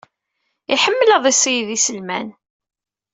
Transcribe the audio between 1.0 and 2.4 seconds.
ad iṣeyyed iselman.